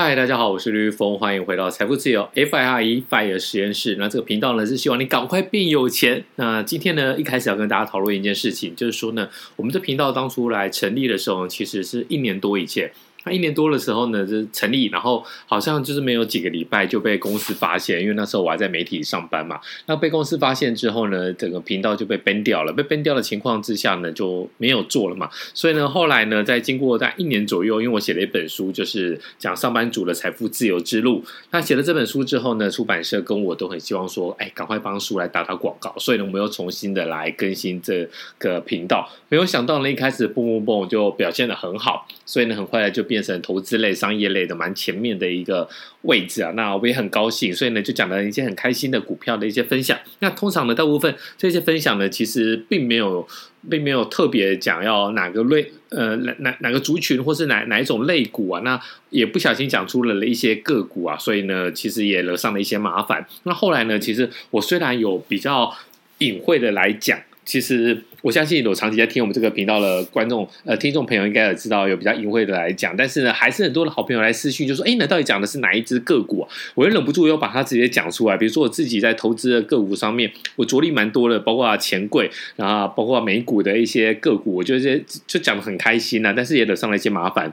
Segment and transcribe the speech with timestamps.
[0.00, 3.96] 嗨，大家好，我是吕玉峰，欢迎回到财富自由 FIRE FIRE 实验室。
[3.98, 6.24] 那这个频道呢，是希望你赶快变有钱。
[6.36, 12.92] 那今天呢，一开始要跟大家讨论一件事情，就是说呢，我们这频道当初来成立的时候，其实是一年多以前。
[13.24, 19.60] 那一年多的时候呢，就成立，然后好像就是没有几个礼拜就被公司发现，因为那时候我还在媒体上班嘛。
[19.86, 22.72] 那被公司发现之后呢，整个频道就被 ban 掉了。
[22.72, 25.28] 被 ban 掉的情况之下呢，就没有做了嘛。
[25.52, 31.24] 所以呢，后来呢，在经过在一年左右，因为我写了一本书，就是讲上班族的财富自由之路。
[31.50, 35.94] 那写了这本书之后呢，出版社跟我都很希望说，哎，赶快帮书来打打广告。
[35.98, 39.08] 所以呢，我们又重新的来更新这个频道。
[39.28, 43.88] 没有想到呢，一开始蹦蹦蹦就表现的很好，所以呢，很快就变变成投资类。
[43.98, 45.68] 商业类的蛮前面的一个
[46.02, 49.98] 位置啊，那我也很高兴，所以呢就讲了一些很开心的股票的一些分享。
[50.20, 53.26] 那通常呢，大部分这些分享呢，其实并没有，
[53.68, 58.80] 并没有特别讲要哪个类，呃，哪哪哪个族群或是哪哪一种类股啊，那
[59.10, 63.26] 也不小心讲出了了一些个股啊，所以呢，其实也惹上了一些麻烦。
[63.42, 65.74] 那后来呢，其实我虽然有比较
[66.18, 67.18] 隐晦的来讲。
[67.48, 76.46] 其实我相信有长期在听我们这个频道的观众呃听众朋友应该也知道有比较隐晦的来讲，但是呢还是很多的好朋友来私讯就说，哎，那到底讲的是哪一只个股？
[76.74, 78.36] 我也忍不住又把它直接讲出来。
[78.36, 87.50] 比如说我自己在投资的个股上面，我着力蛮多的，包括钱柜，然后包括美股的一些个股，我觉得这就讲得很开心啊，但是也惹上了一些麻烦。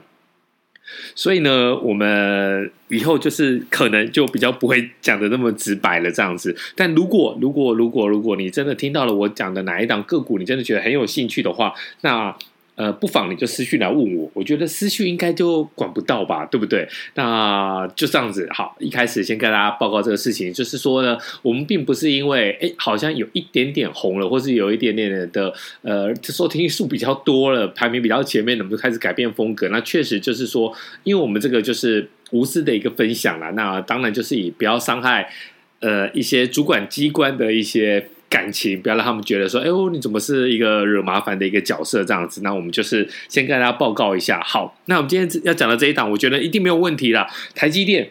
[1.14, 6.56] 所以呢，我们以后就是可能就比较不会讲的那么直白了，这样子。
[6.74, 12.36] 但如果如果如果如果你真的听到了我讲的哪一档个股，你真的觉得很有兴趣的话，那。
[12.76, 16.86] 呃，不妨你就私讯来问我，我觉得私讯应该就管不到吧，对不对？
[17.14, 29.68] 那就这样子，好，一开始先跟大家报告这个事情，就是说呢，我们并不是因为哎，好像有一点点红了，或是有一点点的呃收听数比较多了，排名比较前面，我们就开始改变风格。
[29.70, 30.70] 那确实就是说，
[31.02, 35.32] 因为我们这个就是无私的一个分享啦，那当然就是以不要伤害
[35.80, 38.08] 呃一些主管机关的一些。
[38.36, 42.42] 感情，不要让他们觉得说，哎呦，你怎么是一个惹麻烦的一个角色这样子？
[42.42, 44.42] 那我们就是先跟大家报告一下。
[44.44, 47.26] 好，那我们今天要讲的这一档，我觉得一定没有问题啦。
[47.54, 48.10] 台积电，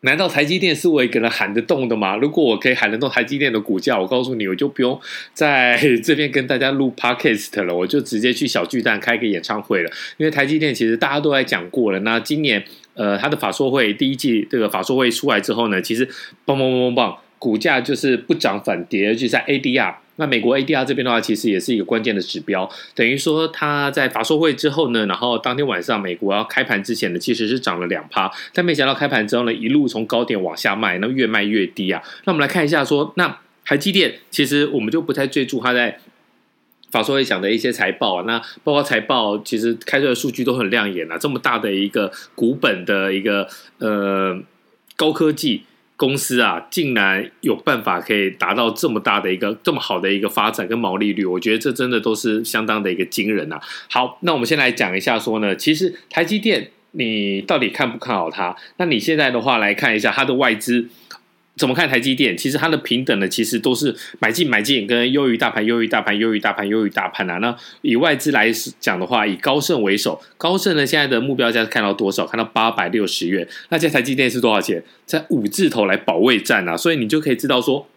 [0.00, 2.16] 难道台积电是我一个人喊得动的吗？
[2.16, 5.00] 如果我可以喊得动台积电的股价，我告诉你，我就不用
[5.32, 9.90] 在这边跟大家录 podcast 了，我就直接去小巨蛋开个演唱会了。
[10.16, 12.00] 因为台积电其实大家都在讲过了。
[12.00, 16.04] 那今年，呃，它的法说会第一季这个法说会出来之后呢，其实
[16.44, 17.18] 棒棒棒棒棒。
[17.38, 22.68] 股价就是不涨反跌，而且在 ADR，那美国 ADR 这边的话，其实也是一个关键的指标。
[22.94, 32.02] 等于说，它在法说会之后呢，然后当天晚上美国要开盘之前呢，其实是涨了两趴，但没想到开盘之后呢，一路从高点往下卖，那越卖越低啊。
[32.24, 36.00] 那我们来看一下说，那台积电，其实我们就不太追逐它在
[36.90, 43.46] 法说会讲的一些财报啊，那包括财报其实开出的数据都很亮眼啊，这么大的一个股本的一个
[43.78, 44.36] 呃
[44.96, 45.62] 高科技。
[45.98, 53.60] 公司啊，竟然有办法可以达到这么大的一个这么好的一个发展跟毛利率，我觉得这真的都是相当的一个惊人啊。
[53.90, 58.56] 好，那我们先来讲一下说呢，其实台积电你到底看不看好它？
[58.76, 60.88] 那你现在的话来看一下它的外资。
[61.58, 62.36] 怎么看台积电？
[62.36, 67.38] 其实它的平等呢，其实都是买进买进，跟优于大盘、优于大盘、优于大盘、优于大盘啊。
[67.38, 72.24] 那以外资来讲的话，以高盛为首，高盛呢现在的目标价是看到多少？
[72.24, 73.46] 看到八百六十元。
[73.70, 74.82] 那现在台积电是多少钱？
[75.04, 76.76] 在五字头来保卫战啊！
[76.76, 77.88] 所以你就可以知道说，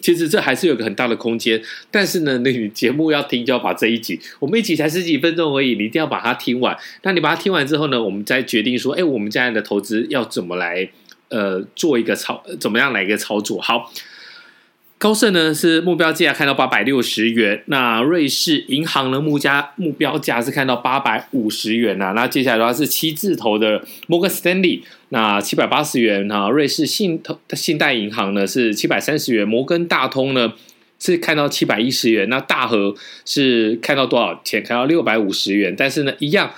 [0.00, 1.60] 其实这还是有个很大的空间。
[1.90, 6.74] 但是呢，那你节目要听，就要把这一集，我们一集才十几分钟而已，你一定要把它听完。
[7.02, 10.88] 那你把它听完之后呢，我们再决定说，哎，我们将来的投资要怎么来？
[11.28, 13.60] 呃，做一个操，怎么样来一个操作？
[13.60, 13.92] 好，
[14.96, 22.12] 高盛呢是目标价看到八百六十元，那瑞士银行的目价目标价是看到八百五十元啊。
[22.12, 26.48] 那接下来的话是七字头的摩根斯丹利，那七百八十元啊。
[26.48, 30.52] 瑞士信投信贷银行呢是七百三十元，摩根大通呢
[31.00, 32.94] 是看到七百一十元，那大和
[33.24, 34.62] 是看到多少钱？
[34.62, 36.52] 看到六百五十元，但是呢一样。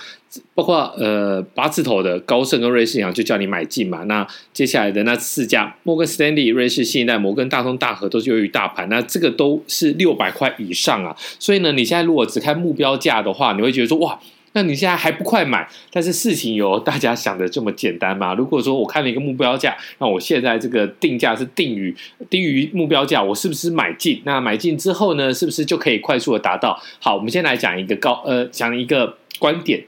[0.53, 11.15] 包括呃八字头的高盛跟瑞士银行就叫你买进嘛，那接下来的那四家摩根斯丹利、瑞士信贷、摩根大通、大和都是优于大盘，那这个都是六百块以上啊。
[11.39, 14.19] 所以呢，你现在如果只看目标价的话，你会觉得说哇，
[14.53, 15.67] 那你现在还不快买？
[15.91, 18.33] 但是事情有大家想的这么简单吗？
[18.33, 21.95] 如果说我看了一个目标价，那我现在这个定价是定于
[22.29, 24.21] 低于目标价，我是不是买进？
[24.25, 26.81] 那买进之后呢，是不是就可以快速的达到？
[26.99, 29.83] 好，我们先来讲一个高呃，讲一个观点。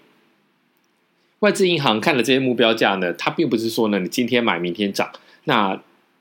[1.41, 5.09] 外资银行看了这些目标价呢，它并不是说呢，你今天买明天涨。
[5.45, 5.79] 那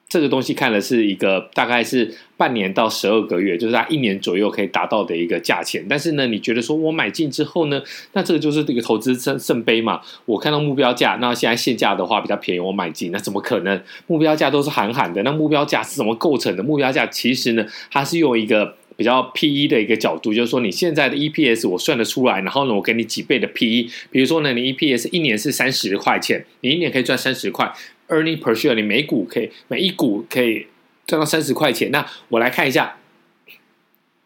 [0.08, 5.84] 这个东西看的是一个大概是半年到十二个月，就是它一年左右可以达到的一个价钱。
[5.88, 7.82] 但是呢，你觉得说我买进之后呢，
[8.14, 10.00] 那这个就是这个投资圣圣杯嘛？
[10.24, 13.78] 我看到目标价，那现在现价的话比较便宜，我买进，那怎么可能？
[14.06, 16.62] 目标价都是喊喊的，那目标价是怎么构成的？
[16.62, 27.72] 目标价其实呢，它是用一个比较 PE 的一个角度，就是说你现在的 EPS 我算得出来，然后呢，我给你几倍的 PE，比如说呢，你 EPS 一年是三十块钱，你一年可以赚三十块。
[28.08, 30.66] Earning per share，你每股可以每一股可以
[31.06, 31.90] 赚到三十块钱。
[31.90, 32.98] 那我来看一下，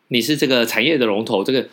[0.09, 1.69] 你是这个产业的龙头，这个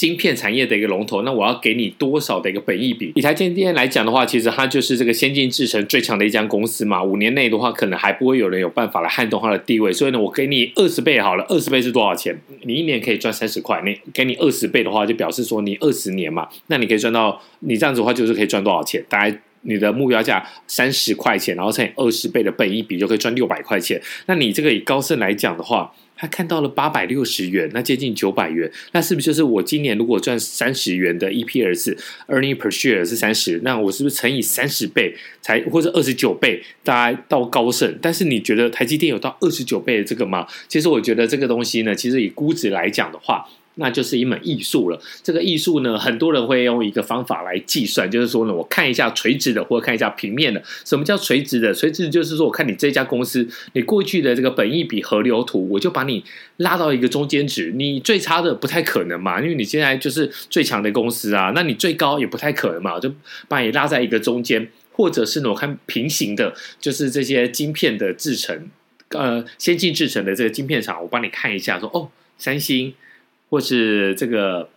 [0.00, 3.12] 晶片产业的一个龙头，那我要给你多少的一个本益比？
[3.16, 7.04] 以台积电来讲的话，其实它就是这个先进制程最强的一家公司嘛。
[7.04, 9.92] 五年内的话，可能还不会有人有办法来撼动它的地位。
[9.92, 12.34] 所以呢，我给你二十倍好了，二十倍是多少钱？
[12.62, 13.82] 你一年可以赚三十块。
[13.84, 19.04] 你给你二十倍的话，就表示说你二十年嘛，那你可以赚到，你这样子的话就是可以赚多少钱？
[19.06, 19.38] 大概。
[19.62, 24.00] 你的目标价三十块钱，然后乘以二十倍的本一比，就可以赚六百块钱。
[24.26, 37.98] 那你这个以高盛来讲的话，他看到了八百六十元，那接近九百元，那是不是就是我今年如果赚三十元的 EPS，earning per share 是三十，那我是不是乘以三十倍才或者二十九倍，大概到高盛？
[38.02, 40.46] 但是你觉得台积电有到二十九倍的这个吗？
[40.68, 43.46] 其实我觉得这个东西呢，其实以估值来讲的话。
[43.76, 45.00] 那就是一门艺术了。
[45.22, 50.62] 这个艺术呢，很多人会用一个方法来计算，就是说呢，我看一下垂直的，或看一下平面的。
[50.84, 51.72] 什么叫垂直的？
[51.72, 56.22] 垂直就是说，我看你这家公司，你过去的这个本益比河流图，我就把你
[56.58, 57.72] 拉到一个中间值。
[57.72, 61.52] 你最差的不太可能嘛，因为你现在就是最强的公司啊。
[61.54, 63.10] 那你最高也不太可能嘛，就
[63.48, 68.68] 把你拉在一个中间，或者是呢，我看平行的，就是这些晶片的制成，
[69.10, 72.92] 呃，先进制成的这个晶片厂，我帮你看一下，说哦，三星。
[73.50, 74.68] 或是这个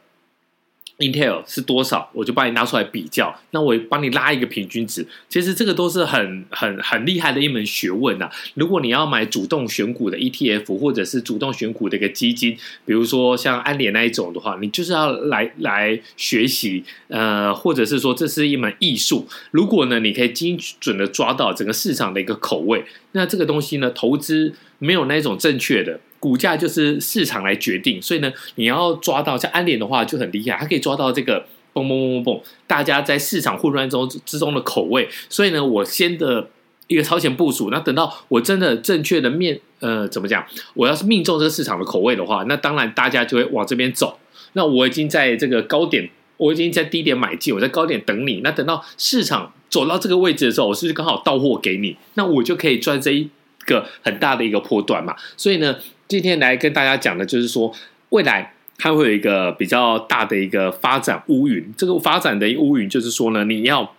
[1.00, 3.36] Intel 是多少，我就帮你拿出来比较。
[3.50, 8.30] 那我帮你拉一个平均值，其实这个都是很很很厉害的一门学问呐。
[8.54, 12.56] 如果你要买主动选股的 ETF，或者是主动选股的一个基金，
[12.86, 19.28] 比如说像安联那一种的话，你就是要来来学习，呃，或者是说这是一门艺术。
[19.50, 26.00] 如果呢，你可以精准的抓到整个市场的一个口味，那这个东西呢，投资没有那种正确的。
[26.24, 35.10] 股价就是市场来决定，所以呢，你要抓到像安联的话就很厉害，它可以抓到这个嘣嘣嘣嘣嘣，大家在市场混乱中之中的口味。
[35.28, 36.48] 所以呢，我先的
[36.88, 44.18] 一个超前部署，那等到我真的正确的面呃怎么讲，我要是命中这个市场的口味的话，那当然大家就会往这边走。
[44.54, 48.40] 那我已经在这个高点，我已经在低点买进，我在高点等你。
[48.42, 51.98] 那等到市场走到这个位置的时候，我是不是刚好到货给你？
[52.14, 53.30] 那我就可以赚这一
[53.66, 55.14] 个很大的一个波段嘛。
[55.36, 55.76] 所以呢。
[56.08, 57.74] 今天来跟大家讲的就是说，
[58.10, 61.74] 未来它会有一个比较大的一个发展乌云。
[61.78, 63.96] 这个发展的乌云就是说呢，你要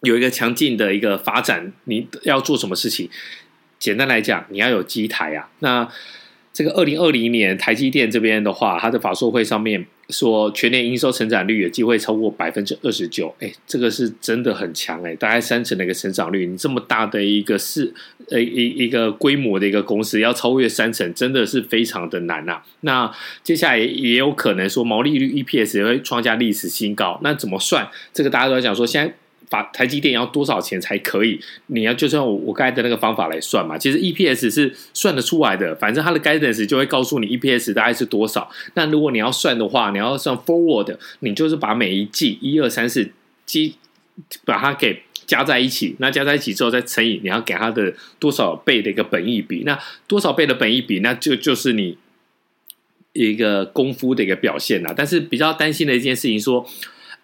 [0.00, 3.08] 有一个强劲的一个发展，你要做什么事情？
[3.78, 5.50] 简单来讲，你要有机台啊。
[5.58, 5.88] 那
[6.56, 9.86] 这个二零二零年台积电这边的话，它的法说会上面。
[10.08, 17.92] 说全年营收成长率有机会超过百分之二十九，哎，这个是真的很强哎，大概三成的一个成长率，你这么大的一个是
[18.30, 27.88] 呃一一个规模的一个公司，要超越三成，真的是非常的难呐、那接下来也有可能说毛利率 EPS 也会创下历史新高，那怎么算？
[28.12, 29.12] 这个大家都在讲说现在。
[29.48, 31.40] 把台积电要多少钱才可以？
[31.66, 38.50] 你要就算我我刚才的那个方法来算嘛，其实 EPS 是算得出来的，反正它的 guidance 就会告诉你 EPS 大概是多少。
[38.74, 43.10] 那如果你要算的话，你要算 forward，你就是把每一季一二三四
[43.44, 43.76] 季
[44.44, 51.96] 把它给加在一起，那加在一起之后再乘以你要给它的多少倍的一个本益比，那多少倍的本益比，那就就是你
[53.12, 54.92] 一个功夫的一个表现啦。
[54.96, 56.68] 但是比较担心的一件事情说。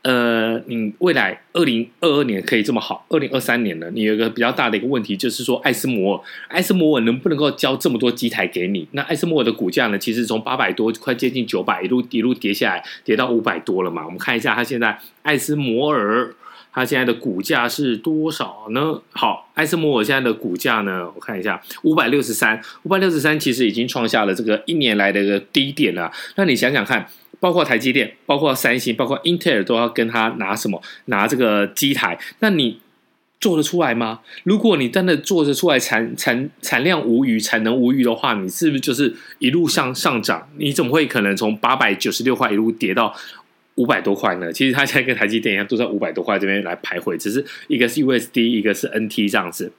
[0.03, 3.89] 呃，你未来二零二二年可以这么好，二零二三年呢？
[3.93, 8.89] 你有一个比较大的一个问题，就是说艾斯摩尔，艾斯摩尔能不能够交这么多机台给你？
[8.91, 9.99] 那艾斯摩尔的股价呢？
[9.99, 14.05] 其实从八百多，快接近九百，一路一路跌下来，跌到五百多了嘛。
[14.05, 16.35] 我们看一下它现在艾斯摩尔，
[16.73, 19.01] 它现在的股价是多少呢？
[19.13, 21.07] 好，艾斯摩尔现在的股价呢？
[21.15, 26.11] 我看一下，五百六十三，五百六十三其实已经创下了这个一年来的一个低点了。
[26.37, 27.07] 那你想想看。
[27.41, 30.81] 包括台积电，包括三星，包括英特尔都要跟他拿什么？
[31.07, 32.17] 拿这个机台？
[32.39, 32.79] 那你
[33.41, 34.21] 做得出来吗？
[34.45, 40.49] 如果你真的做得出来产，产产量无余，产能无余的话，你是不是就是一路向上涨？
[40.57, 43.13] 你怎么会可能从八百九十六块一路跌到
[43.77, 44.53] 五百多块呢？
[44.53, 49.73] 其实它现在跟台积电一样，都在五百多块这边来徘徊，只是一个是 USD，一个是 NT 这样子。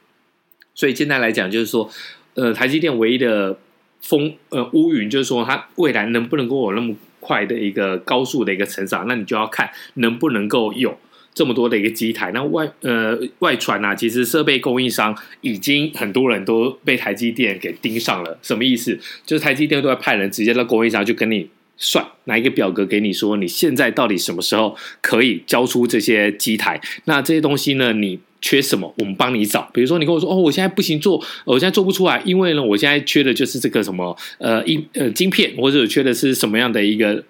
[0.73, 1.87] 所以现在来讲，就是说，
[2.33, 3.59] 呃，台积电唯一的
[4.01, 9.05] 风呃乌云，就是说它未来能不能够有那么快的一个高速的一个成长？
[9.07, 10.97] 那你就要看能不能够有
[11.35, 12.31] 这么多的一个机台。
[12.33, 18.39] 那外呃外传啊，其实设备供应商已经很多人都被台积电给盯上了。
[18.41, 18.99] 什么意思？
[19.23, 21.49] 就是台积电都在派人直接到供应商去跟你。
[21.83, 26.79] 算拿一个表格给你说，你现在到底什么时候可以交出这些机台？
[27.03, 27.91] 那这些东西呢？
[27.91, 28.93] 你缺什么？
[28.99, 29.69] 我们帮你找。
[29.73, 37.25] 比如说，你跟我说哦，我现在不行做，我现在做不出来，因为呢，我现在缺的就是这个什么呃一呃晶片，或者缺的是什么样的一个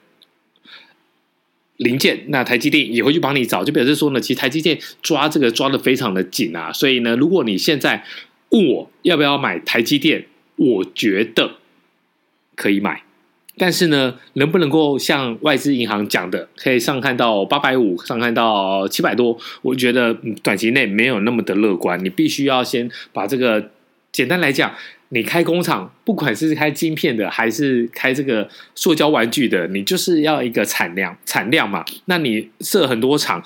[1.77, 2.25] 零件？
[2.27, 6.71] 那台积电也会去帮你找，就表示说呢，其实台积电抓这个抓的非常的紧啊。
[6.71, 8.03] 所以呢，如果你现在
[8.49, 11.55] 问我要不要买台积电，我觉得
[12.55, 13.01] 可以买。
[13.55, 19.37] 但是呢，能不能够像外资银行讲的，可以上看到八百五，上看到七百多？
[19.61, 22.03] 我觉得短期内没有那么的乐观。
[22.03, 23.69] 你必须要先把这个，
[24.11, 24.73] 简单来讲，
[25.09, 31.85] 你开工厂，不管是开晶片的，还是开这个塑胶玩具的，你就是要一个产量，产量嘛。
[32.05, 33.43] 那你设很多厂，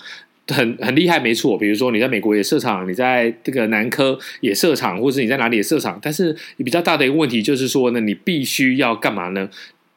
[0.47, 1.57] 很很厉害，没错。
[1.57, 5.99] 比如说你在美国也设厂，你在这个南科也设厂，或者你在哪里也设厂。
[6.01, 9.49] 但是比较大的一个问题就是说呢，你必须要干嘛呢？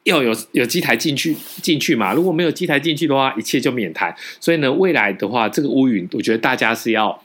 [0.03, 2.13] 要有有机台进去进去嘛？
[2.13, 4.15] 如果没有机台进去的话，一切就免谈。
[4.39, 7.23] 所以呢，未来的话，这个乌云，我觉得大家是要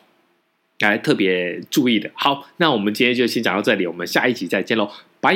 [0.80, 2.11] 来特别注意的。
[2.14, 4.90] 好，那我们今天就先讲到这里，我们下一集再见喽，
[5.21, 5.35] 拜。